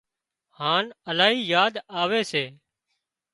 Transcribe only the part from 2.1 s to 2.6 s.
سي